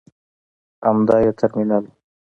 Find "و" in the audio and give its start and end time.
1.87-1.91